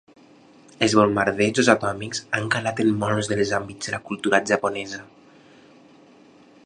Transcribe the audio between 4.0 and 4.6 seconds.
cultura